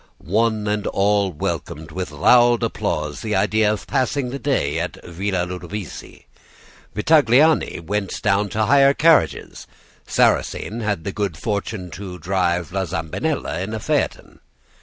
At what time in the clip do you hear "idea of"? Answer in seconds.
3.35-3.85